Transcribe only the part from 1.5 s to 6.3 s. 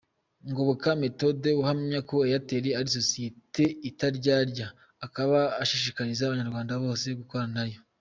ahamya ko Airtel ari sosiyeti itaryarya, akaba ashishikariza